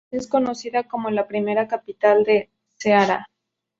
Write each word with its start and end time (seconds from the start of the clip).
Es 0.09 0.27
conocida 0.27 0.87
como 0.87 1.11
la 1.11 1.27
"primera 1.27 1.67
capital 1.67 2.23
de 2.23 2.49
Ceará. 2.75 3.27